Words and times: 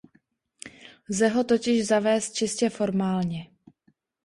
Lze 1.09 1.27
ho 1.29 1.43
totiž 1.43 1.87
zavést 1.87 2.33
čistě 2.33 2.69
formálně. 2.69 3.49